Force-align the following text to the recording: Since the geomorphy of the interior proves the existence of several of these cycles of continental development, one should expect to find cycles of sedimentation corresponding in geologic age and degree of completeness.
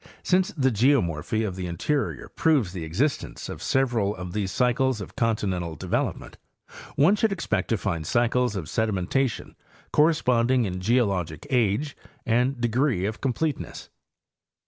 Since 0.23 0.47
the 0.57 0.71
geomorphy 0.71 1.45
of 1.47 1.55
the 1.55 1.67
interior 1.67 2.27
proves 2.29 2.73
the 2.73 2.83
existence 2.83 3.49
of 3.49 3.61
several 3.61 4.15
of 4.15 4.33
these 4.33 4.51
cycles 4.51 4.99
of 4.99 5.15
continental 5.15 5.75
development, 5.75 6.37
one 6.95 7.15
should 7.15 7.31
expect 7.31 7.67
to 7.67 7.77
find 7.77 8.07
cycles 8.07 8.55
of 8.55 8.65
sedimentation 8.67 9.53
corresponding 9.93 10.65
in 10.65 10.81
geologic 10.81 11.45
age 11.51 11.95
and 12.25 12.59
degree 12.59 13.05
of 13.05 13.21
completeness. 13.21 13.91